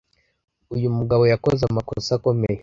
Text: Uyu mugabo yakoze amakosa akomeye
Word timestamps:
Uyu 0.75 0.87
mugabo 0.97 1.23
yakoze 1.31 1.61
amakosa 1.65 2.09
akomeye 2.17 2.59